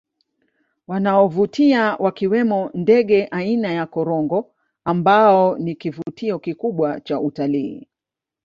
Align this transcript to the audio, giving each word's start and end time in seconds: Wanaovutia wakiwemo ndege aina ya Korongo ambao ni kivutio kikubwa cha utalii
Wanaovutia 0.87 1.95
wakiwemo 1.99 2.71
ndege 2.73 3.27
aina 3.31 3.71
ya 3.71 3.85
Korongo 3.85 4.51
ambao 4.85 5.57
ni 5.57 5.75
kivutio 5.75 6.39
kikubwa 6.39 6.99
cha 7.01 7.19
utalii 7.19 7.87